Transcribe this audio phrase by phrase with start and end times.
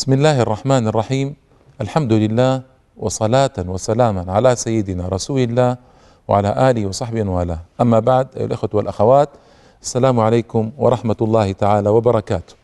[0.00, 1.36] بسم الله الرحمن الرحيم
[1.80, 2.62] الحمد لله
[2.96, 5.76] وصلاة وسلاما على سيدنا رسول الله
[6.28, 9.28] وعلى آله وصحبه والاه أما بعد أيها الأخوة والأخوات
[9.82, 12.54] السلام عليكم ورحمة الله تعالى وبركاته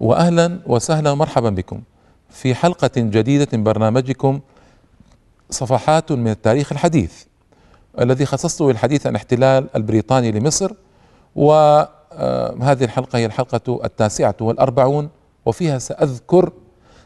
[0.00, 1.80] وأهلا وسهلا ومرحبا بكم
[2.30, 4.40] في حلقة جديدة من برنامجكم
[5.50, 7.24] صفحات من التاريخ الحديث
[8.00, 10.72] الذي خصصته للحديث عن الاحتلال البريطاني لمصر
[11.36, 15.08] وهذه الحلقة هي الحلقة التاسعة والأربعون
[15.46, 16.52] وفيها سأذكر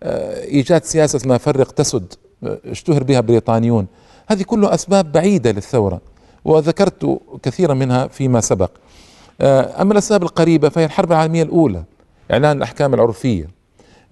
[0.04, 2.14] آه، إيجاد سياسة اسمها فرق تسد
[2.44, 3.88] اشتهر بها بريطانيون.
[4.28, 6.02] هذه كلها أسباب بعيدة للثورة
[6.46, 8.72] وذكرت كثيرا منها فيما سبق.
[9.42, 11.84] آه، أما الأسباب القريبة فهي الحرب العالمية الأولى
[12.32, 13.50] إعلان الأحكام العرفية.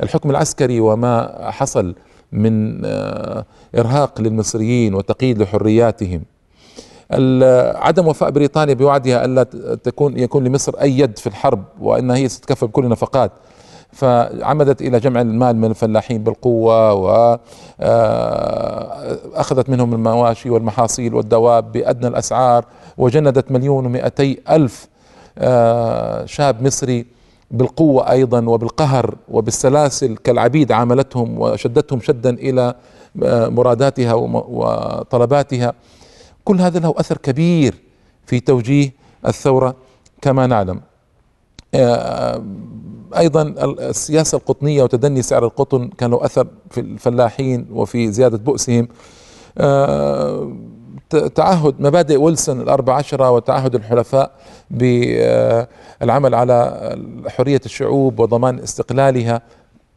[0.04, 1.96] الحكم العسكري وما حصل
[2.32, 3.46] من آه،
[3.78, 6.22] إرهاق للمصريين وتقييد لحرياتهم.
[7.76, 9.44] عدم وفاء بريطانيا بوعدها ألا
[9.84, 13.32] تكون يكون لمصر أي يد في الحرب وإنها هي ستكفل بكل النفقات.
[13.92, 17.30] فعمدت إلى جمع المال من الفلاحين بالقوة واخذت
[19.70, 22.66] آه، منهم المواشي والمحاصيل والدواب بأدنى الأسعار
[22.98, 24.88] وجندت مليون ومئتي ألف
[25.38, 27.06] آه، شاب مصري
[27.52, 32.76] بالقوة أيضا وبالقهر وبالسلاسل كالعبيد عاملتهم وشدتهم شدا إلى
[33.24, 35.74] آه، مراداتها وطلباتها.
[36.46, 37.76] كل هذا له أثر كبير
[38.26, 38.94] في توجيه
[39.26, 39.76] الثورة
[40.22, 40.82] كما نعلم.
[43.18, 43.42] أيضا
[43.80, 48.88] السياسة القطنية وتدني سعر القطن كان له أثر في الفلاحين وفي زيادة بؤسهم.
[49.58, 50.52] آه،
[51.36, 54.32] تعهد مبادئ ويلسون الأربع عشرة وتعهد الحلفاء
[54.72, 56.96] بالعمل على
[57.28, 59.42] حرية الشعوب وضمان استقلالها.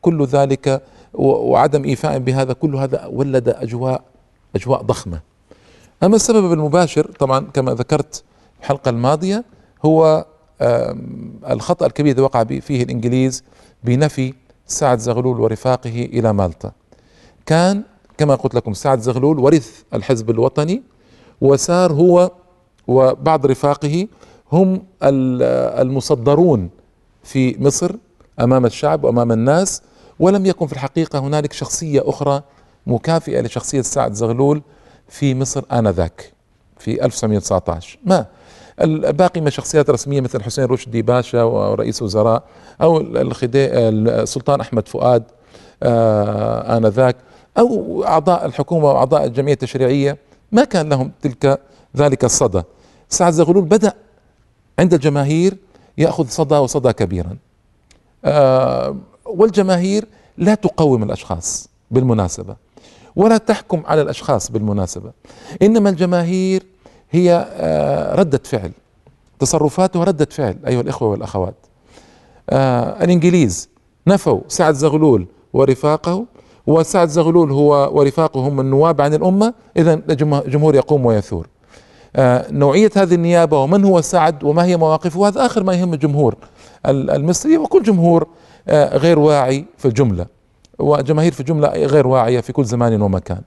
[0.00, 0.82] كل ذلك
[1.14, 4.02] وعدم إيفاء بهذا كل هذا ولد أجواء
[4.56, 5.20] أجواء ضخمة.
[6.02, 8.24] أما السبب المباشر طبعا كما ذكرت
[8.60, 9.44] الحلقة الماضية
[9.84, 10.24] هو
[11.50, 13.44] الخطأ الكبير الذي وقع فيه الإنجليز
[13.84, 14.34] بنفي
[14.66, 16.72] سعد زغلول ورفاقه إلى مالطا.
[17.46, 17.82] كان
[18.18, 20.82] كما قلت لكم سعد زغلول ورث الحزب الوطني
[21.40, 22.30] وسار هو
[22.86, 24.08] وبعض رفاقه
[24.52, 26.70] هم المصدرون
[27.22, 27.92] في مصر
[28.40, 29.82] أمام الشعب وأمام الناس.
[30.20, 32.42] ولم يكن في الحقيقة هنالك شخصية أخرى
[32.86, 34.62] مكافئة لشخصية سعد زغلول
[35.08, 36.32] في مصر آنذاك
[36.78, 38.26] في 1919 ما؟
[38.81, 42.43] الباقي من شخصيات رسمية مثل حسين رشدي باشا ورئيس وزراء
[42.83, 45.22] أو السلطان أحمد فؤاد
[45.83, 47.16] آه، آنذاك
[47.59, 50.19] أو أعضاء الحكومة وأعضاء الجمعية التشريعية.
[50.53, 51.60] ما كان لهم تلك
[51.97, 52.62] ذلك الصدى.
[53.09, 53.93] سعد زغلول بدأ
[54.78, 55.56] عند الجماهير
[55.99, 57.37] يأخذ صدى وصدى كبيرا.
[58.25, 60.04] آه، والجماهير
[60.39, 62.56] لا تقوم الأشخاص بالمناسبة
[63.16, 65.12] ولا تحكم على الأشخاص بالمناسبة.
[65.62, 66.62] إنما الجماهير
[67.12, 68.70] هي آه، ردة فعل.
[69.38, 71.54] تصرفاتها ردة فعل أيها الإخوة والأخوات.
[72.50, 73.68] آه، الإنجليز
[74.06, 76.24] نفوا سعد زغلول ورفاقه
[76.66, 79.54] وسعد زغلول هو ورفاقه هم النواب عن الأمة.
[79.76, 81.46] اذا الجمهور يقوم ويثور.
[82.16, 86.34] آه، نوعية هذه النيابة ومن هو سعد وما هي مواقفه هذا آخر ما يهم الجمهور
[86.86, 87.58] المصري.
[87.58, 88.26] وكل جمهور
[88.68, 90.26] غير واعي في الجملة
[90.78, 93.41] وجماهير في جملة غير واعية في كل زمان ومكان.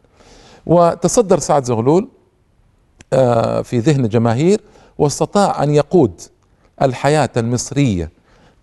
[0.66, 2.08] وتصدر سعد زغلول
[3.64, 4.62] في ذهن الجماهير
[4.98, 6.22] واستطاع أن يقود
[6.82, 8.12] الحياة المصرية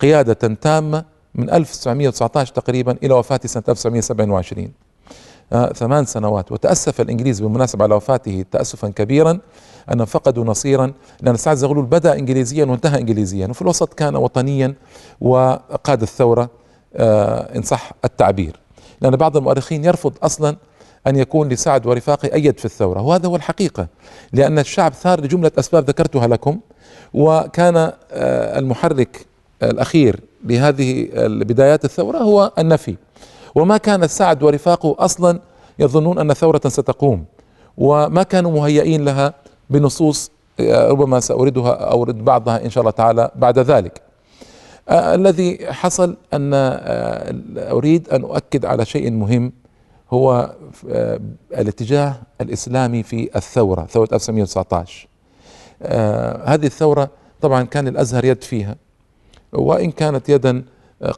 [0.01, 1.05] قيادة تامة
[1.35, 4.73] من 1919 تقريبا إلى وفاته سنة 1927
[5.53, 9.39] آه، ثمان سنوات وتأسف الإنجليز بالمناسبة على وفاته تأسفا كبيرا
[9.93, 14.75] أنهم فقدوا نصيرا لأن سعد زغلول بدأ إنجليزيا وانتهى إنجليزيا وفي الوسط كان وطنيا
[15.21, 16.51] وقاد الثورة
[16.97, 18.57] آه، إن صح التعبير.
[19.01, 20.57] لأن بعض المؤرخين يرفض أصلا
[21.07, 23.87] أن يكون لسعد ورفاقه أيد في الثورة وهذا هو الحقيقة
[24.33, 26.61] لأن الشعب ثار لجملة أسباب ذكرتها لكم
[27.15, 29.27] وكان آه، المحرك
[29.63, 32.97] الأخير لهذه بدايات الثورة هو النفي
[33.55, 35.41] وما كان سعد ورفاقه أصلا
[35.79, 37.25] يظنون أن ثورة ستقوم
[37.79, 39.35] وما كانوا مهيئين لها
[39.71, 44.01] بنصوص آه، ربما سأوردها أورد بعضها إن شاء الله تعالى بعد ذلك.
[44.89, 46.51] آه الذي حصل أن
[47.59, 49.53] أريد أن أؤكد على شيء مهم
[50.13, 50.55] هو
[50.91, 51.21] آه
[51.53, 55.09] الاتجاه الإسلامي في الثورة ثورة 1919
[55.83, 57.11] آه هذه الثورة
[57.41, 58.77] طبعا كان الأزهر يد فيها
[59.53, 60.65] وإن كانت يدا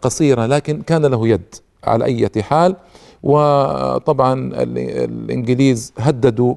[0.02, 1.55] قصيرة لكن كان له يد
[1.85, 2.76] على أي حال.
[3.23, 6.55] وطبعا الإنجليز هددوا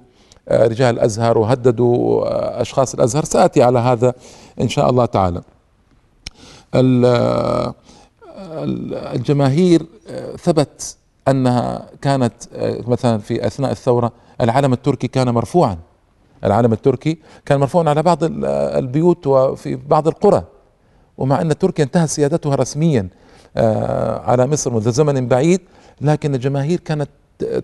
[0.49, 3.23] آه، رجال الأزهر وهددوا آه، أشخاص الأزهر.
[3.23, 4.13] سأتي على هذا
[4.61, 5.41] إن شاء الله تعالى.
[6.75, 7.73] آه،
[9.15, 9.85] الجماهير
[10.39, 12.33] ثبت أنها كانت
[12.87, 15.77] مثلا في أثناء الثورة العلم التركي كان مرفوعا.
[16.43, 20.43] العلم التركي كان مرفوعا على بعض البيوت وفي بعض القرى.
[21.17, 23.09] ومع أن تركيا انتهت سيادتها رسميا
[24.25, 25.61] على مصر منذ زمن بعيد
[26.01, 27.09] لكن الجماهير كانت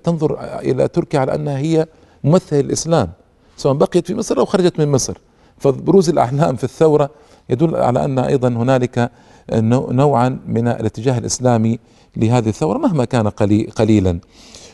[0.04, 1.88] تنظر إلى تركيا على أنها هي
[2.24, 3.12] ممثل الإسلام
[3.57, 5.18] سواء بقيت في مصر أو خرجت من مصر.
[5.57, 7.09] فبروز الأعلام في الثورة
[7.50, 9.12] يدل على أن أيضا هنالك
[9.51, 11.80] نوعا من الاتجاه الإسلامي
[12.18, 13.28] لهذه الثورة مهما كان
[13.75, 14.19] قليلا.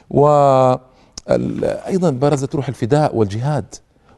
[0.09, 0.79] وأيضا
[2.09, 3.65] برزت روح الفداء والجهاد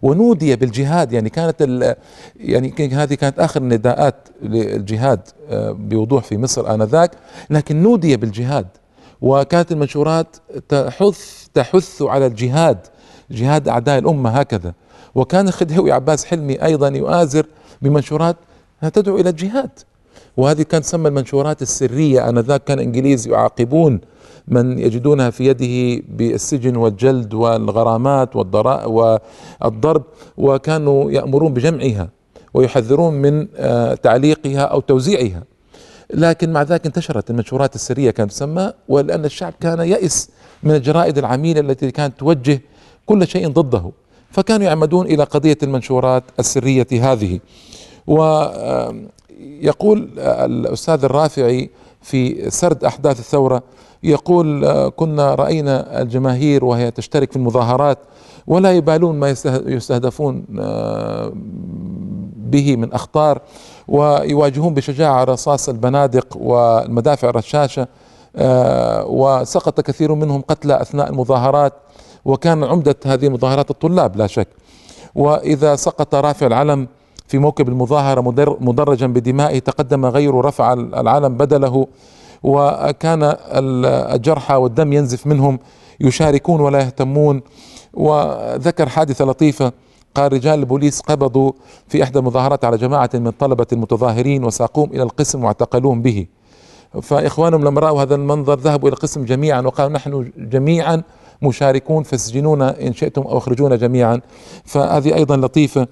[0.01, 1.13] ونودي بالجهاد.
[1.13, 1.95] يعني كانت
[2.35, 5.19] يعني هذه كانت آخر النداءات للجهاد
[5.49, 7.11] آه، بوضوح في مصر آنذاك.
[7.49, 8.67] لكن نودي بالجهاد
[9.21, 10.35] وكانت المنشورات
[10.69, 12.77] تحث تحث على الجهاد
[13.31, 14.73] جهاد أعداء الأمة هكذا.
[15.15, 17.45] وكان الخديوي عباس حلمي أيضا يؤازر
[17.81, 18.35] بمنشورات
[18.93, 19.69] تدعو إلى الجهاد.
[20.41, 22.29] وهذه كانت تسمى المنشورات السرية.
[22.29, 24.01] آنذاك كان الإنجليز يعاقبون
[24.47, 30.03] من يجدونها في يده بالسجن والجلد والغرامات والضرب
[30.37, 32.09] وكانوا يأمرون بجمعها
[32.53, 35.43] ويحذرون من آه، تعليقها أو توزيعها.
[36.13, 40.29] لكن مع ذلك انتشرت المنشورات السرية كانت تسمى ولأن الشعب كان يئس
[40.63, 42.61] من الجرائد العميلة التي كانت توجه
[43.05, 43.91] كل شيء ضده.
[44.31, 47.39] فكانوا يعمدون إلى قضية المنشورات السرية هذه.
[49.41, 51.69] ويقول الأستاذ الرافعي
[52.01, 53.63] في سرد أحداث الثورة
[54.03, 57.97] يقول كنا رأينا الجماهير وهي تشترك في المظاهرات
[58.47, 59.29] ولا يبالون ما
[59.65, 60.45] يستهدفون
[62.35, 63.41] به من أخطار
[63.87, 67.87] ويواجهون بشجاعة رصاص البنادق والمدافع الرشاشة
[69.05, 71.73] وسقط كثير منهم قتلى أثناء المظاهرات
[72.25, 74.47] وكان عمدة هذه المظاهرات الطلاب لا شك.
[75.15, 76.87] وإذا سقط رافع العلم
[77.31, 78.21] في موكب المظاهرة
[78.61, 81.87] مدرجا بدمائه تقدم غيره رفع العلم بدله
[82.43, 83.35] وكان
[84.13, 85.59] الجرحى والدم ينزف منهم
[85.99, 87.41] يشاركون ولا يهتمون.
[87.93, 89.71] وذكر حادثة لطيفة
[90.15, 91.51] قال رجال البوليس قبضوا
[91.87, 96.25] في إحدى المظاهرات على جماعة من طلبة المتظاهرين وساقوهم إلى القسم واعتقلوهم به.
[97.01, 101.03] فإخوانهم لما رأوا هذا المنظر ذهبوا إلى القسم جميعا وقالوا نحن جميعا
[101.41, 104.21] مشاركون فاسجنونا إن شئتم أو أخرجونا جميعا.
[104.65, 105.87] فهذه أيضا لطيفة.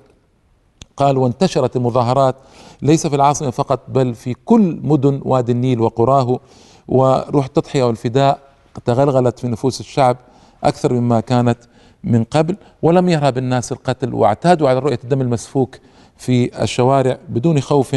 [1.00, 2.36] قال وانتشرت المظاهرات
[2.82, 6.40] ليس في العاصمة فقط بل في كل مدن وادي النيل وقراه
[6.88, 8.40] وروح التضحية والفداء
[8.86, 10.18] تغلغلت في نفوس الشعب
[10.64, 11.58] أكثر مما كانت
[12.04, 15.76] من قبل ولم يرهب الناس القتل واعتادوا على رؤية الدم المسفوك
[16.18, 17.96] في الشوارع بدون خوف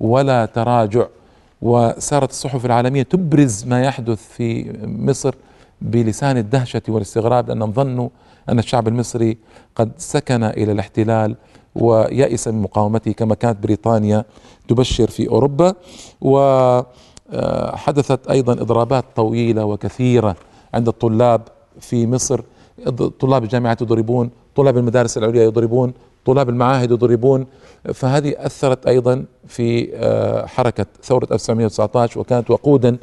[0.00, 1.06] ولا تراجع.
[1.62, 5.34] وصارت الصحف العالمية تبرز ما يحدث في مصر
[5.80, 8.08] بلسان الدهشة والاستغراب لأنهم ظنوا
[8.48, 9.38] أن الشعب المصري
[9.76, 11.36] قد سكن إلى الاحتلال
[11.74, 14.24] ويأس من مقاومته كما كانت بريطانيا
[14.68, 15.74] تبشر في أوروبا.
[17.32, 20.36] وحدثت أيضا إضرابات طويلة وكثيرة
[20.74, 21.42] عند الطلاب
[21.80, 22.40] في مصر.
[23.20, 25.92] طلاب الجامعات يضربون طلاب المدارس العليا يضربون
[26.24, 27.46] طلاب المعاهد يضربون.
[27.94, 32.96] فهذه أثرت أيضا في آه، حركة ثورة 1919 وكانت وقودا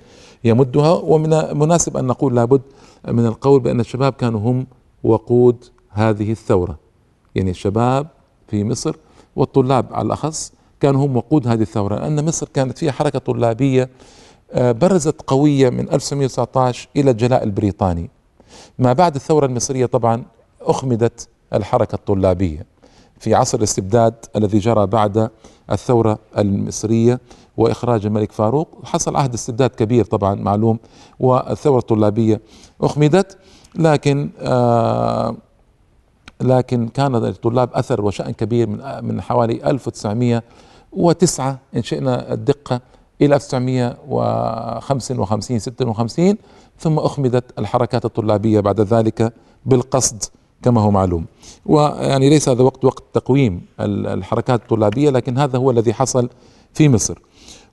[0.43, 0.91] يمدها.
[0.91, 2.61] ومن المناسب أن نقول لابد
[3.07, 4.67] من القول بأن الشباب كانوا هم
[5.03, 6.77] وقود هذه الثورة.
[7.35, 8.07] يعني الشباب
[8.51, 8.95] في مصر
[9.35, 13.89] والطلاب على الأخص كانوا هم وقود هذه الثورة لأن مصر كانت فيها حركة طلابية
[14.51, 18.09] آه، برزت قوية من 1919 إلى الجلاء البريطاني.
[18.79, 20.23] ما بعد الثورة المصرية طبعا
[20.61, 22.65] أخمدت الحركة الطلابية
[23.19, 25.29] في عصر الاستبداد الذي جرى بعد
[25.71, 27.19] الثورة المصرية
[27.57, 28.67] وإخراج الملك فاروق.
[28.83, 30.79] حصل عهد استبداد كبير طبعا معلوم
[31.19, 32.41] والثورة الطلابية
[32.81, 33.37] أخمدت
[33.75, 35.35] لكن آه
[36.41, 42.81] لكن كان للطلاب أثر وشأن كبير من من حوالي 1909 إن شئنا الدقة
[43.21, 46.37] إلى 1955 56
[46.79, 49.33] ثم أخمدت الحركات الطلابية بعد ذلك
[49.65, 50.23] بالقصد
[50.63, 51.25] كما هو معلوم.
[51.65, 56.29] ويعني ليس هذا وقت وقت تقويم الحركات الطلابية لكن هذا هو الذي حصل
[56.73, 57.19] في مصر.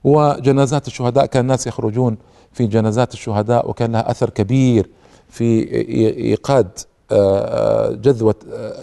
[0.03, 2.17] وجنازات الشهداء كان الناس يخرجون
[2.51, 4.89] في جنازات الشهداء وكان لها أثر كبير
[5.29, 5.71] في
[6.17, 6.69] إيقاد
[7.91, 8.35] جذوة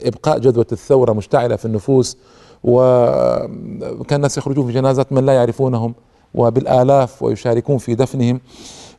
[0.03, 2.17] إبقاء جذوة الثورة مشتعلة في النفوس
[2.65, 5.95] وكان الناس يخرجون في جنازات من لا يعرفونهم
[6.35, 8.41] وبالآلاف ويشاركون في دفنهم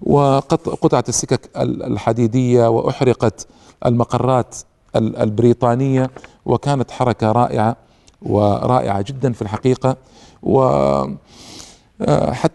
[0.03, 3.47] وقطعت السكك الحديدية وأحرقت
[3.85, 4.55] المقرات
[4.95, 6.11] البريطانية
[6.45, 7.75] وكانت حركة رائعة
[8.21, 9.97] ورائعة جدا في الحقيقة.
[10.43, 11.17] وحتى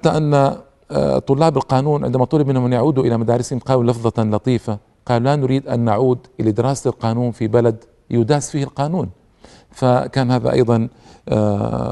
[0.09, 0.57] أن
[1.27, 5.69] طلاب القانون عندما طلب منهم أن يعودوا إلى مدارسهم قالوا لفظة لطيفة قالوا لا نريد
[5.69, 9.11] أن نعود إلى دراسة القانون في بلد يداس فيه القانون.
[9.71, 10.89] فكان هذا أيضا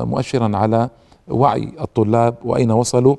[0.05, 0.91] مؤشرا على
[1.29, 3.17] وعي الطلاب وأين وصلوا.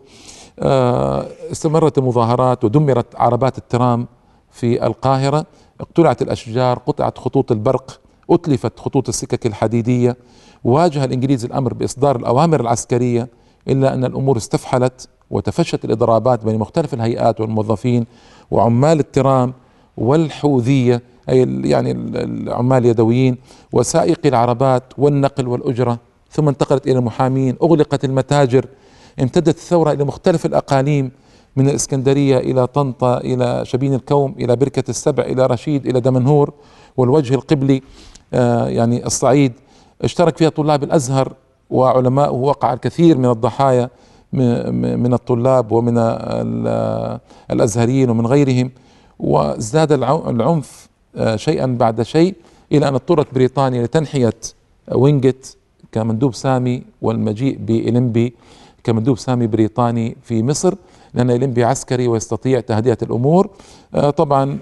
[1.51, 4.07] استمرت المظاهرات ودمرت عربات الترام
[4.51, 5.45] في القاهرة.
[5.81, 10.17] اقتلعت الأشجار قطعت خطوط البرق أتلفت خطوط السكك الحديدية.
[10.63, 13.27] واجه الإنجليز الأمر بإصدار الأوامر العسكرية
[13.67, 18.05] إلا أن الأمور استفحلت وتفشت الإضرابات بين مختلف الهيئات والموظفين
[18.51, 19.53] وعمال الترام
[19.97, 23.37] والحوذية أي يعني العمال اليدويين
[23.71, 25.99] وسائقي العربات والنقل والأجرة
[26.31, 28.65] ثم انتقلت إلى المحامين أغلقت المتاجر
[29.21, 31.11] امتدت الثورة إلى مختلف الأقاليم
[31.55, 36.53] من الإسكندرية إلى طنطا إلى شبين الكوم إلى بركة السبع إلى رشيد إلى دمنهور
[36.97, 37.81] والوجه القبلي
[38.33, 39.53] آه يعني الصعيد.
[40.01, 41.33] اشترك فيها طلاب الأزهر
[41.69, 43.89] وعلماء وقع الكثير من الضحايا
[44.33, 45.97] من الطلاب ومن
[47.51, 48.71] الأزهريين ومن غيرهم.
[49.21, 52.35] وازداد العنف آه شيئا بعد شيء
[52.71, 54.33] إلى أن اضطرت بريطانيا لتنحية
[54.91, 55.57] وينجت
[55.91, 58.33] كمندوب سامي والمجيء بإلمبي
[58.83, 60.73] كمندوب سامي بريطاني في مصر
[61.13, 63.49] لأن إلمبي عسكري ويستطيع تهدئة الأمور.
[63.95, 64.57] آه، طبعا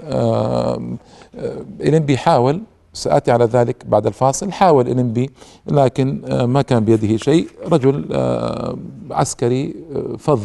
[1.82, 2.62] إلمبي حاول
[2.94, 5.30] سآتي على ذلك بعد الفاصل حاول إلمبي
[5.68, 7.48] لكن آه، ما كان بيده شيء.
[7.72, 8.78] رجل آه،
[9.12, 9.76] عسكري
[10.20, 10.42] فظ.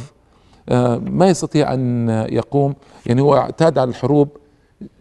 [1.01, 2.75] ما يستطيع أن يقوم.
[3.07, 4.29] يعني هو اعتاد على الحروب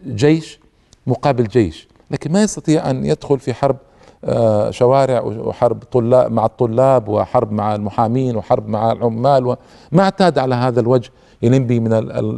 [0.06, 0.60] جيش
[1.06, 3.76] مقابل جيش لكن ما يستطيع أن يدخل في حرب
[4.24, 9.46] آه، شوارع وحرب طلاب مع الطلاب وحرب مع المحامين وحرب مع العمال.
[9.46, 11.10] وما اعتاد على هذا الوجه
[11.42, 11.92] ينبي من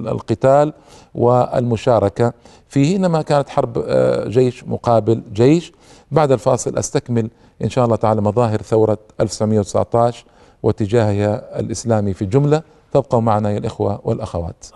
[0.08, 0.72] القتال
[1.14, 2.32] والمشاركة.
[2.68, 5.72] فيه إنما كانت حرب آه، جيش مقابل جيش.
[6.10, 7.30] بعد الفاصل أستكمل
[7.64, 10.24] إن شاء الله تعالى مظاهر ثورة 1919
[10.62, 12.62] واتجاهها الإسلامي في الجملة
[12.92, 14.66] فابقوا معنا يا الإخوة والأخوات.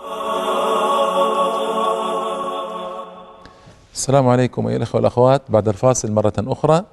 [3.94, 5.42] السلام عليكم أيها الأخوة والأخوات.
[5.48, 6.84] بعد الفاصل مرة أخرى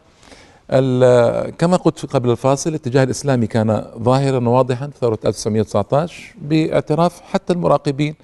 [1.58, 8.16] كما قلت قبل الفاصل الاتجاه الإسلامي كان ظاهرا وواضحا في ثورة 1919 باعتراف حتى المراقبين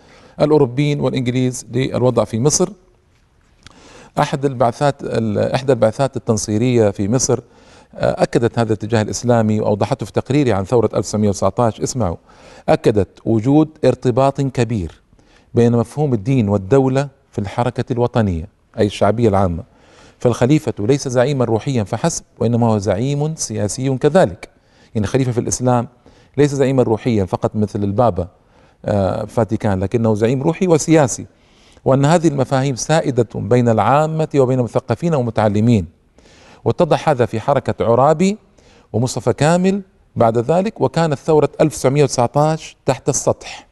[0.41, 2.69] الأوروبيين والإنجليز للوضع في مصر.
[4.19, 5.03] أحد البعثات
[5.37, 7.39] إحدى البعثات التنصيرية في مصر
[7.95, 12.17] أكدت هذا الاتجاه الإسلامي وأوضحته في تقريري عن ثورة 1919 اسمعوا
[12.69, 15.01] أكدت وجود ارتباط كبير
[15.53, 18.47] بين مفهوم الدين والدولة في الحركة الوطنية
[18.79, 19.63] أي الشعبية العامة.
[20.19, 24.49] فالخليفة ليس زعيما روحيا فحسب وإنما هو زعيم سياسي كذلك.
[24.95, 25.87] يعني خليفة في الإسلام
[26.37, 28.27] ليس زعيما روحيا فقط مثل البابا
[28.85, 31.25] آه، فاتيكان لكنه زعيم روحي وسياسي.
[31.85, 36.02] وأن هذه المفاهيم سائدة بين العامة وبين المثقفين ومتعلمين.
[36.65, 38.37] واتضح هذا في حركة عرابي
[38.93, 39.81] ومصطفى كامل
[40.15, 43.67] بعد ذلك وكانت ثورة 1919 تحت السطح.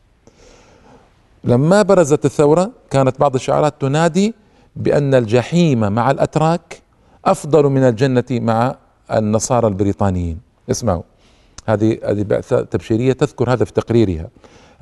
[1.43, 4.33] لما برزت الثورة كانت بعض الشعارات تنادي
[4.75, 6.81] بأن الجحيم مع الأتراك
[7.25, 8.75] أفضل من الجنة مع
[9.11, 10.39] النصارى البريطانيين.
[10.71, 11.03] اسمعوا
[11.67, 14.27] هذه هذه بعثة تبشيرية تذكر هذا في تقريرها.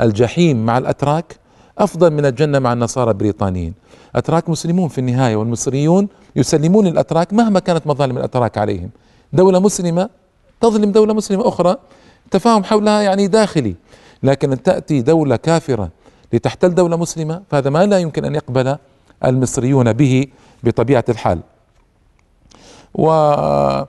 [0.01, 1.36] الجحيم مع الأتراك
[1.79, 3.74] أفضل من الجنة مع النصارى البريطانيين.
[4.15, 8.89] أتراك مسلمون في النهاية والمصريون يسلمون الأتراك مهما كانت مظالم الأتراك عليهم.
[9.33, 10.09] دولة مسلمة
[10.62, 11.75] تظلم دولة مسلمة أخرى
[12.31, 13.75] تفاهم حولها يعني داخلي.
[14.24, 15.89] لكن أن تأتي دولة كافرة
[16.33, 18.75] لتحتل دولة مسلمة فهذا ما لا يمكن أن يقبل
[19.25, 20.27] المصريون به
[20.63, 21.39] بطبيعة الحال.
[22.93, 23.88] و آه،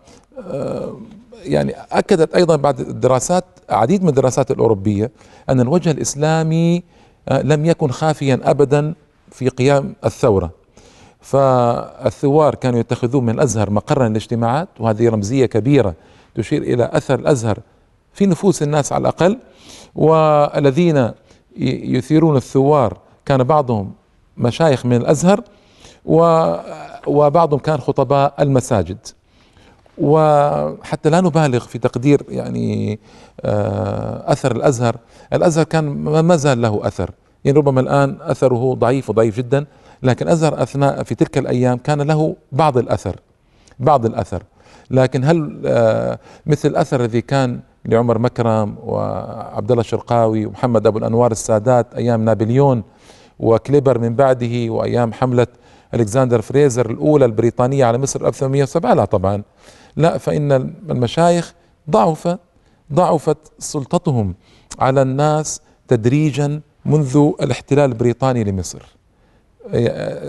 [1.42, 5.10] يعني أكدت أيضا بعد الدراسات عديد من الدراسات الأوروبية
[5.48, 6.82] أن الوجه الإسلامي
[7.30, 8.94] لم يكن خافيا أبدا
[9.32, 10.50] في قيام الثورة.
[11.20, 15.94] فالثوار كانوا يتخذون من الأزهر مقرا للاجتماعات وهذه رمزية كبيرة
[16.34, 17.58] تشير إلى أثر الأزهر
[18.12, 19.38] في نفوس الناس على الأقل.
[19.94, 21.10] والذين
[21.56, 23.92] يثيرون الثوار كان بعضهم
[24.36, 25.42] مشايخ من الأزهر
[27.06, 28.98] وبعضهم كان خطباء المساجد.
[30.00, 32.98] وحتى لا نبالغ في تقدير يعني
[33.40, 34.96] آه، أثر الأزهر.
[35.32, 37.10] الأزهر كان ما زال له أثر.
[37.44, 39.66] يعني ربما الآن أثره ضعيف وضعيف جدا
[40.02, 43.16] لكن الازهر أثناء في تلك الأيام كان له بعض الأثر
[43.78, 44.42] بعض الأثر.
[44.90, 51.30] لكن هل آه، مثل الأثر الذي كان لعمر مكرم وعبد الله الشرقاوي ومحمد أبو الأنوار
[51.32, 52.82] السادات أيام نابليون
[53.38, 55.46] وكليبر من بعده وأيام حملة
[55.94, 59.42] ألكسندر فريزر الأولى البريطانية على مصر 1807 لا طبعا.
[59.96, 60.52] لا فإن
[60.90, 61.54] المشايخ
[61.90, 62.38] ضعف
[62.92, 64.34] ضعفت سلطتهم
[64.78, 68.82] على الناس تدريجا منذ الاحتلال البريطاني لمصر.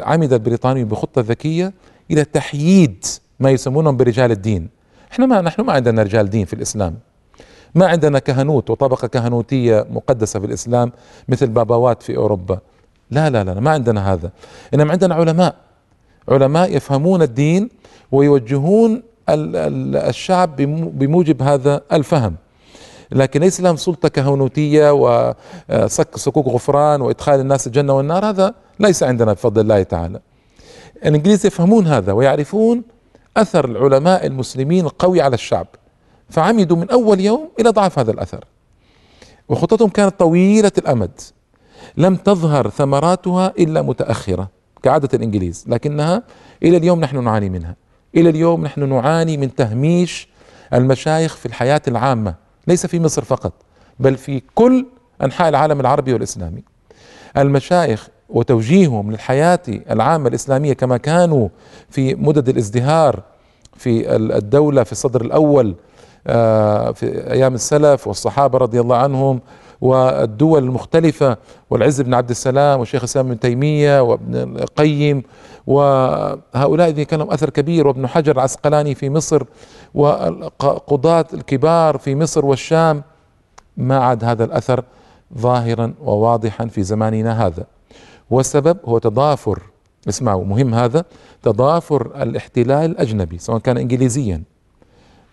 [0.02, 1.74] عمد البريطاني بخطة ذكية
[2.12, 3.06] إلى تحييد
[3.40, 4.70] ما يسمونهم برجال الدين.
[5.12, 6.98] إحنا ما نحن ما عندنا رجال دين في الإسلام.
[7.76, 10.92] ما عندنا كهنوت وطبقة كهنوتية مقدسة في الإسلام
[11.30, 12.60] مثل باباوات في أوروبا.
[13.12, 14.32] لا لا لا ما عندنا هذا.
[14.74, 15.56] إنما عندنا علماء.
[16.30, 17.70] علماء يفهمون الدين
[18.12, 20.56] ويوجهون الشعب
[21.00, 22.36] بموجب هذا الفهم.
[23.12, 29.34] لكن ليس لهم سلطة كهنوتية وصك صكوك غفران وإدخال الناس الجنة والنار هذا ليس عندنا
[29.34, 30.20] بفضل الله تعالى.
[31.06, 32.84] الإنجليز يفهمون هذا ويعرفون
[33.38, 35.68] أثر العلماء المسلمين القوي على الشعب.
[36.30, 38.46] فعمدوا من أول يوم إلى ضعف هذا الأثر.
[39.50, 41.12] وخططهم كانت طويلة الأمد.
[41.98, 44.50] لم تظهر ثمراتها إلا متأخرة
[44.84, 46.24] كعادة الإنجليز لكنها
[46.64, 47.76] إلى اليوم نحن نعاني منها.
[48.16, 50.28] إلى اليوم نحن نعاني من تهميش
[50.74, 52.36] المشايخ في الحياة العامة
[52.68, 53.54] ليس في مصر فقط
[54.00, 54.86] بل في كل
[55.24, 56.64] أنحاء العالم العربي والإسلامي.
[57.38, 61.50] المشايخ وتوجيههم للحياة العامة الإسلامية كما كانوا
[61.90, 63.22] في مدد الازدهار
[63.78, 65.76] في الدولة في الصدر الأول
[66.28, 69.42] آه، في أيام السلف والصحابة رضي الله عنهم
[69.82, 71.38] والدول المختلفة
[71.70, 75.24] والعز بن عبد السلام والشيخ الإسلام ابن تيمية وابن القيم
[75.68, 79.44] وهؤلاء الذين كان لهم أثر كبير وابن حجر العسقلاني في مصر
[79.94, 83.04] والقضاة الكبار في مصر والشام
[83.78, 84.84] ما عاد هذا الأثر
[85.38, 87.66] ظاهرا وواضحا في زماننا هذا.
[88.30, 89.60] والسبب هو تضافر
[90.10, 91.06] اسمعوا مهم هذا
[91.44, 94.44] تضافر الاحتلال الأجنبي سواء كان إنجليزيا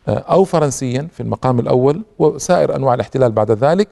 [0.09, 3.89] أو فرنسيا في المقام الأول وسائر أنواع الاحتلال بعد ذلك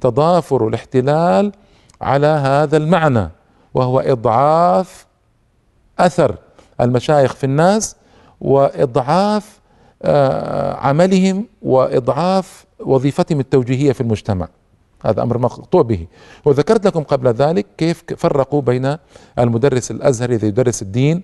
[0.00, 1.52] تضافر الاحتلال
[2.00, 3.28] على هذا المعنى
[3.74, 5.06] وهو إضعاف
[5.98, 6.36] أثر
[6.80, 7.96] المشايخ في الناس
[8.40, 9.60] وإضعاف
[10.02, 14.48] آه، عملهم وإضعاف وظيفتهم التوجيهية في المجتمع.
[15.04, 16.06] هذا أمر مقطوع به.
[16.44, 18.96] وذكرت لكم قبل ذلك كيف فرقوا بين
[19.38, 21.22] المدرس الأزهري الذي يدرس الدين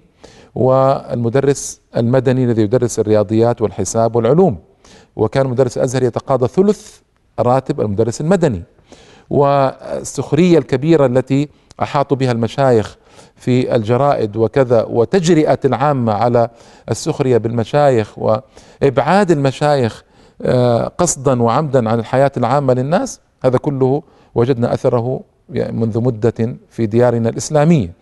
[0.55, 4.59] والمدرس المدني الذي يدرس الرياضيات والحساب والعلوم.
[5.17, 7.01] وكان المدرس الأزهري يتقاضى ثلث
[7.39, 8.63] راتب المدرس المدني.
[9.31, 11.49] والسخرية الكبيرة التي
[11.83, 12.97] أحاطوا بها المشايخ
[13.37, 16.49] في الجرائد وكذا وتجرئة العامة على
[16.91, 20.05] السخرية بالمشايخ وإبعاد المشايخ
[20.43, 24.03] آه، قصدا وعمدا عن الحياة العامة للناس هذا كله
[24.35, 25.21] وجدنا أثره
[25.51, 27.93] منذ مدة في ديارنا الإسلامية.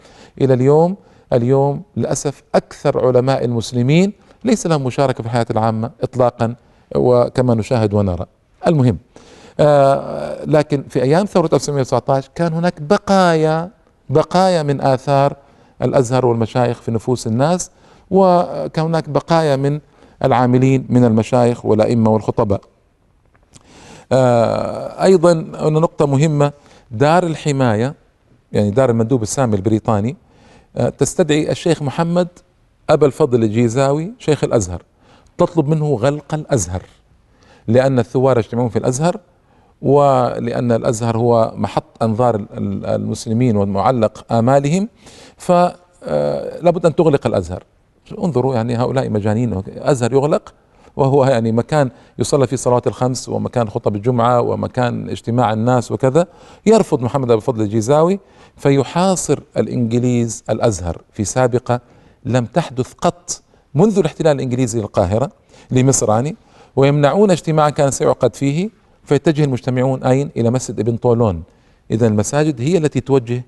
[0.41, 0.97] إلى اليوم
[1.33, 4.13] اليوم للأسف أكثر علماء المسلمين
[4.45, 6.55] ليس لهم مشاركة في الحياة العامة إطلاقا
[6.97, 8.27] وكما نشاهد ونرى.
[8.67, 8.99] المهم
[10.47, 13.71] لكن في أيام ثورة 1919 كان هناك بقايا
[14.11, 15.37] بقايا من آثار
[15.83, 17.71] الأزهر والمشايخ في نفوس الناس
[18.11, 19.81] وكان هناك بقايا من
[20.25, 22.61] العاملين من المشايخ والأئمة والخطباء.
[24.13, 26.53] آه أيضا هنا نقطة مهمة
[26.91, 27.95] دار الحماية
[28.53, 30.17] يعني دار المندوب السامي البريطاني
[30.77, 32.29] آه تستدعي الشيخ محمد
[32.91, 34.83] أبا الفضل الجيزاوي شيخ الأزهر
[35.39, 36.83] تطلب منه غلق الأزهر
[37.69, 39.21] لأن الثوار يجتمعون في الأزهر
[39.85, 44.89] ولأن الأزهر هو محط أنظار المسلمين ومعلق آمالهم
[45.37, 47.65] فلابد أن تغلق الأزهر.
[48.19, 49.63] انظروا يعني هؤلاء مجانين.
[49.67, 50.55] أزهر يغلق
[50.97, 56.27] وهو يعني مكان يصلى فيه صلوات الخمس ومكان خطب الجمعة ومكان اجتماع الناس وكذا.
[56.67, 58.21] يرفض محمد أبو الفضل الجيزاوي
[58.57, 61.03] فيحاصر الإنجليز الأزهر.
[61.13, 61.81] في سابقة
[62.25, 63.43] لم تحدث قط
[63.75, 65.31] منذ الاحتلال الإنجليزي للقاهرة
[65.71, 66.37] لمصر يعني
[66.77, 68.84] ويمنعون اجتماعا كان سيعقد فيه.
[69.05, 71.43] فيتجه المجتمعون أين؟ إلى مسجد ابن طولون.
[71.91, 73.43] إذا المساجد هي التي توجه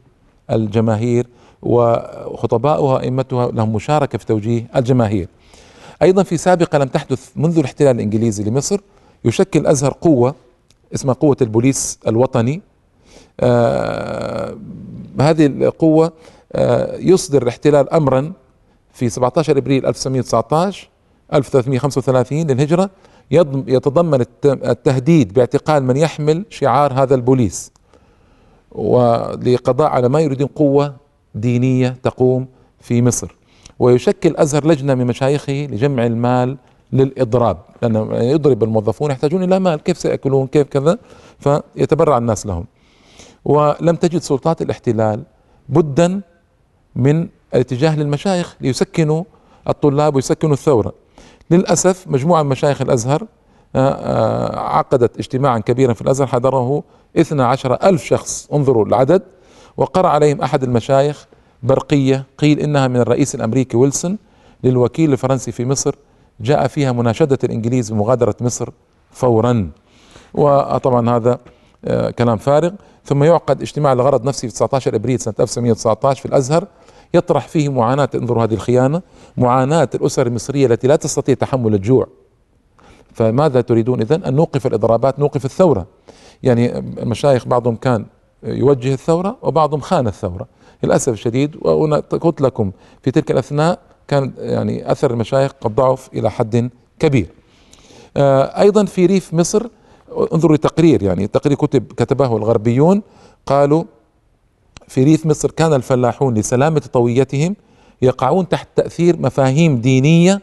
[0.50, 1.26] الجماهير
[1.62, 5.28] وخطباؤها أئمتها لهم مشاركة في توجيه الجماهير.
[6.02, 8.80] أيضا في سابقة لم تحدث منذ الاحتلال الإنجليزي لمصر
[9.24, 10.34] يشكل الأزهر قوة
[10.94, 12.62] اسمها قوة البوليس الوطني.
[13.40, 14.56] آه
[15.20, 16.12] هذه القوة
[16.52, 18.32] آه يصدر الاحتلال أمرا
[18.92, 20.88] في 17 إبريل 1919
[21.34, 22.90] 1335 للهجرة.
[23.30, 27.72] يتضمن التهديد باعتقال من يحمل شعار هذا البوليس
[28.72, 30.96] ولقضاء على ما يريدون قوة
[31.34, 32.46] دينية تقوم
[32.80, 33.36] في مصر.
[33.78, 36.56] ويشكل أزهر لجنة من مشايخه لجمع المال
[36.92, 40.98] للإضراب لأن يضرب الموظفون يحتاجون إلى مال كيف سيأكلون كيف كذا
[41.38, 42.64] فيتبرع الناس لهم.
[43.44, 45.22] ولم تجد سلطات الاحتلال
[45.68, 46.20] بدا
[46.96, 49.24] من الاتجاه للمشايخ ليسكنوا
[49.68, 50.92] الطلاب ويسكنوا الثورة.
[51.50, 53.26] للأسف مجموعة من مشايخ الأزهر
[53.76, 56.82] آه، آه، عقدت اجتماعا كبيرا في الأزهر حضره
[57.16, 59.22] اثنا عشر ألف شخص انظروا العدد
[59.76, 61.26] وقرأ عليهم أحد المشايخ
[61.62, 64.18] برقية قيل إنها من الرئيس الأمريكي ويلسون
[64.64, 65.94] للوكيل الفرنسي في مصر
[66.40, 68.68] جاء فيها مناشدة الإنجليز بمغادرة مصر
[69.10, 69.70] فورا.
[70.34, 71.38] وطبعا هذا
[71.84, 72.70] آه، كلام فارغ.
[73.04, 76.66] ثم يعقد اجتماع لغرض نفسي في 19 إبريل سنة 1919 في الأزهر.
[77.16, 78.08] يطرح فيه معاناة.
[78.14, 79.02] انظروا هذه الخيانة.
[79.36, 82.06] معاناة الأسر المصرية التي لا تستطيع تحمل الجوع.
[83.12, 85.86] فماذا تريدون إذن؟ أن نوقف الإضرابات نوقف الثورة.
[86.42, 88.06] يعني المشايخ بعضهم كان
[88.42, 90.46] يوجه الثورة وبعضهم خان الثورة.
[90.82, 96.30] للأسف الشديد وأنا قلت لكم في تلك الأثناء كان يعني أثر المشايخ قد ضعف إلى
[96.30, 97.28] حد كبير.
[98.16, 99.66] آه، أيضا في ريف مصر
[100.32, 103.02] انظروا لتقرير يعني تقرير كتب كتبه الغربيون
[103.46, 103.84] قالوا
[104.88, 107.56] في ريف مصر كان الفلاحون لسلامة طويتهم
[108.02, 110.40] يقعون تحت تأثير مفاهيم دينية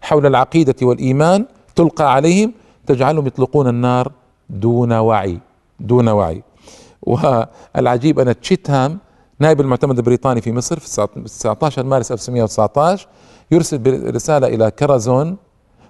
[0.00, 2.52] حول العقيدة والإيمان تلقى عليهم
[2.86, 4.12] تجعلهم يطلقون النار
[4.50, 5.38] دون وعي
[5.80, 6.42] دون وعي.
[7.02, 8.98] والعجيب أن تشيتهام
[9.38, 10.86] نائب المعتمد البريطاني في مصر في
[11.24, 13.08] 19 مارس 1919
[13.50, 15.36] يرسل رسالة إلى كرازون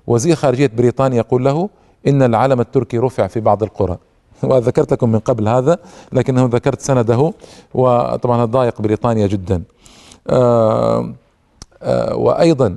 [0.06, 1.68] وزير خارجية بريطانيا يقول له
[2.06, 3.98] إن العلم التركي رفع في بعض القرى.
[4.42, 5.78] وذكرت لكم من قبل هذا
[6.12, 7.33] لكنه ذكرت سنده
[7.74, 9.62] وطبعا ضايق بريطانيا جدا.
[10.31, 11.14] آه
[11.83, 12.76] آه وأيضا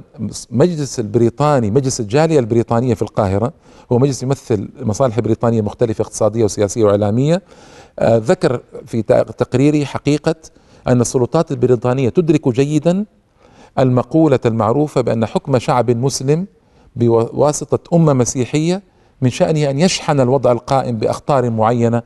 [0.52, 3.54] مجلس البريطاني مجلس الجالية البريطانية في القاهرة
[3.92, 7.42] هو مجلس يمثل مصالح بريطانية مختلفة اقتصادية وسياسية وإعلامية
[8.00, 9.02] آه ذكر في
[9.38, 10.36] تقريره حقيقة
[10.88, 13.06] أن السلطات البريطانية تدرك جيدا
[13.80, 16.46] المقولة المعروفة بأن حكم شعب مسلم
[16.96, 18.82] بواسطة أمة مسيحية
[19.26, 22.02] من شأنه أن يشحن الوضع القائم بأخطار معينة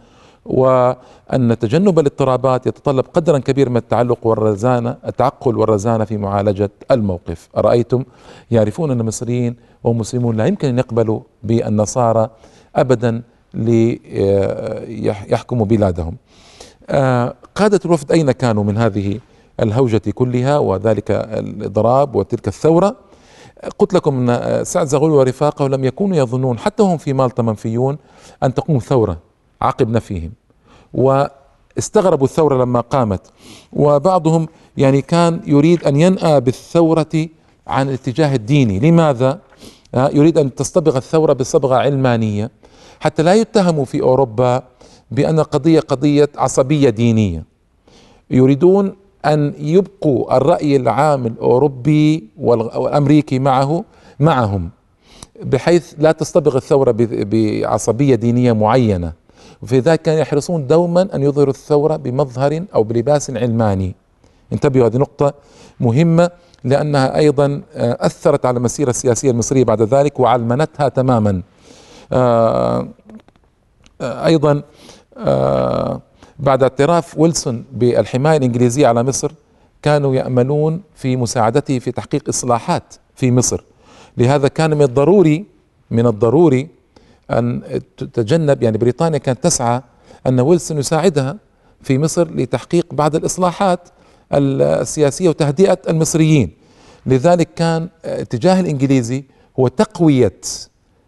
[0.45, 7.49] وأن تجنب الاضطرابات يتطلب قدرا كبيرا من التعلق والرزانة التعقل والرزانة في معالجة الموقف.
[7.58, 8.03] أرأيتم؟
[8.51, 12.29] يعرفون أن المصريين والمسلمون لا يمكن أن يقبلوا بالنصارى
[12.75, 13.21] أبدا
[13.53, 16.15] ليحكموا بلادهم.
[17.55, 19.19] قادة الوفد أين كانوا من هذه
[19.60, 22.95] الهوجة كلها؟ وذلك الإضراب وتلك الثورة.
[23.80, 27.98] قلت لكم أن سعد زغلول ورفاقه لم يكونوا يظنون حتى هم في مالطا منفيون
[28.43, 29.17] أن تقوم ثوره
[29.62, 30.32] عقب نفيهم.
[30.93, 33.22] واستغربوا الثورة لما قامت.
[33.74, 37.28] وبعضهم يعني كان يريد أن ينأى بالثورة
[37.67, 38.80] عن الاتجاه الديني.
[38.80, 39.39] لماذا؟
[39.93, 42.52] يريد أن تصطبغ الثورة بصبغة علمانية.
[43.00, 44.63] حتى لا يتهموا في أوروبا
[45.12, 47.43] بأن القضية قضية عصبية دينية.
[48.32, 53.84] يريدون أن يبقوا الرأي العام الأوروبي والأمريكي معه
[54.19, 54.69] معهم
[55.43, 59.13] بحيث لا تصطبغ الثورة بعصبية دينية معينة.
[59.62, 63.95] وفي ذلك كانوا يحرصون دوما أن يظهروا الثورة بمظهر أو بلباس علماني.
[64.53, 65.34] انتبهوا هذه نقطة
[65.79, 66.29] مهمة
[66.63, 71.41] لأنها أيضا آه، أثرت على المسيرة السياسية المصرية بعد ذلك وعلمنتها تماما.
[72.13, 72.88] آه،
[74.01, 74.63] آه، أيضا
[76.39, 79.32] بعد اعتراف ويلسون بالحماية الإنجليزية على مصر
[79.82, 83.63] كانوا يأملون في مساعدته في تحقيق إصلاحات في مصر.
[84.17, 85.45] لهذا كان من الضروري
[85.91, 86.67] من الضروري
[87.32, 87.62] أن
[87.97, 89.82] تتجنب يعني بريطانيا كانت تسعى
[90.28, 91.38] أن ويلسون يساعدها
[91.82, 93.80] في مصر لتحقيق بعض الإصلاحات
[94.34, 96.52] السياسية وتهدئة المصريين.
[97.06, 99.23] لذلك كان اتجاه الإنجليزي
[99.60, 100.39] هو تقوية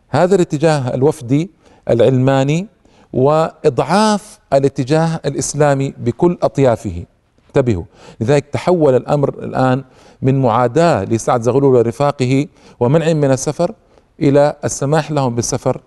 [0.10, 1.50] هذا الاتجاه الوفدي
[1.90, 2.68] العلماني
[3.14, 7.06] وإضعاف الاتجاه الإسلامي بكل أطيافه.
[7.48, 7.84] انتبهوا
[8.22, 9.84] لذلك تحول الأمر الآن
[10.22, 12.48] من معاداة لسعد زغلول ورفاقه
[12.80, 13.74] ومنع من السفر
[14.20, 15.82] إلى السماح لهم بالسفر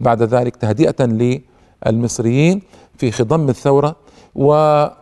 [0.00, 1.04] بعد ذلك تهدئة
[1.86, 2.62] للمصريين
[2.96, 3.96] في خضم الثورة
[4.34, 5.00] ومحاوله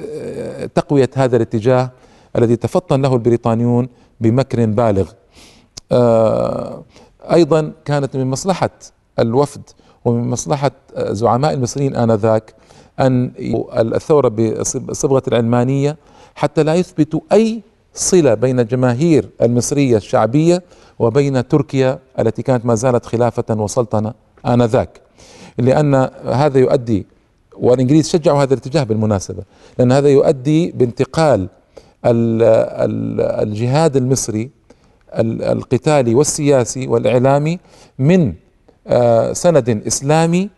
[0.00, 1.90] آه، تقوية هذا الاتجاه
[2.36, 3.88] الذي تفطن له البريطانيون
[4.20, 5.10] بمكر بالغ.
[5.92, 6.82] آه،
[7.32, 8.70] أيضا كانت من مصلحة
[9.18, 9.62] الوفد.
[10.04, 12.54] ومن مصلحة زعماء المصريين آنذاك
[13.00, 13.30] أن
[13.78, 14.28] الثورة
[14.88, 15.96] بصبغة العلمانية
[16.34, 17.62] حتى لا يثبتوا أي
[17.94, 20.62] صلة بين الجماهير المصرية الشعبية
[20.98, 24.12] وبين تركيا التي كانت ما زالت خلافة وسلطنة
[24.46, 25.00] آنذاك.
[25.58, 25.94] لأن
[26.26, 27.06] هذا يؤدي
[27.58, 29.42] والإنجليز شجعوا هذا الاتجاه بالمناسبة
[29.78, 31.48] لأن هذا يؤدي بانتقال
[32.04, 34.50] الجهاد المصري
[35.14, 37.58] القتالي والسياسي والإعلامي
[37.98, 38.32] من
[39.32, 40.50] سند إسلامي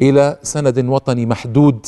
[0.00, 1.86] إلى سند وطني محدود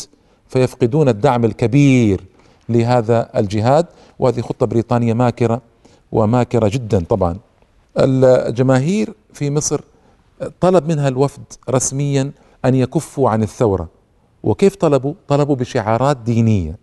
[0.49, 2.25] فيفقدون الدعم الكبير
[2.69, 3.87] لهذا الجهاد.
[4.19, 5.63] وهذه خطة بريطانية ماكرة
[6.13, 7.37] وماكرة جدا طبعا.
[7.99, 9.81] الجماهير في مصر
[10.61, 12.31] طلب منها الوفد رسميا
[12.65, 13.89] أن يكفوا عن الثورة.
[14.43, 16.77] وكيف طلبوا؟ طلبوا بشعارات دينية.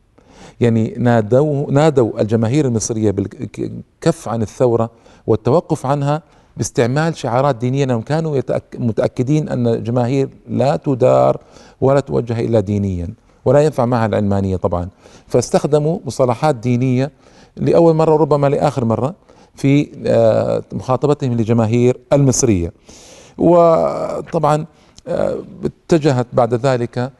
[0.59, 4.89] يعني نادوا نادوا الجماهير المصرية بالكف عن الثورة
[5.27, 6.21] والتوقف عنها
[6.59, 8.41] باستعمال شعارات دينية لأنهم كانوا
[8.77, 11.37] متأكدين أن الجماهير لا تدار
[11.81, 13.07] ولا توجه إلا دينيا
[13.45, 14.89] ولا ينفع معها العلمانية طبعا.
[15.27, 17.11] فاستخدموا مصطلحات دينية
[17.57, 19.15] لأول مرة ربما لآخر مرة
[19.55, 22.73] في آه، مخاطبتهم لجماهير المصرية.
[23.37, 24.65] وطبعا
[25.07, 27.11] آه، اتجهت بعد ذلك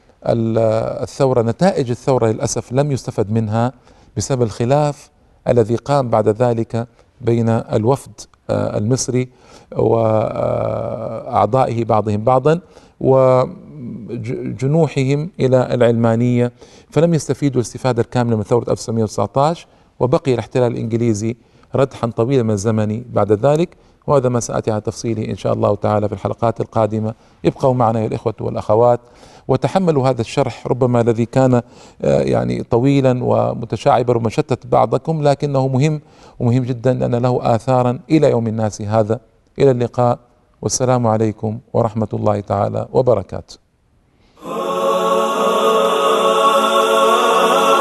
[1.04, 3.74] الثورة نتائج الثورة للأسف لم يستفد منها
[4.18, 5.10] بسبب الخلاف
[5.48, 6.88] الذي قام بعد ذلك
[7.22, 8.12] بين الوفد
[8.52, 9.30] المصري
[9.78, 12.60] وأعضائه بعضهم بعضا
[14.10, 16.52] وجنوحهم إلى العلمانية
[16.90, 19.68] فلم يستفيدوا الاستفادة الكاملة من ثورة 1919
[20.00, 21.36] وبقي الاحتلال الإنجليزي
[21.76, 23.70] ردحا طويلا من الزمن بعد ذلك.
[24.10, 27.14] وهذا ما سأتي على تفصيله إن شاء الله تعالى في الحلقات القادمة.
[27.46, 29.00] ابقوا معنا يا الإخوة والأخوات
[29.48, 36.02] وتحملوا هذا الشرح ربما الذي كان آه، يعني طويلا ومتشعبا ومشتت بعضكم لكنه مهم
[36.40, 39.20] ومهم جدا لأن له آثارا إلى يوم الناس هذا.
[39.60, 40.20] إلى اللقاء
[40.62, 43.69] والسلام عليكم ورحمة الله تعالى وبركاته.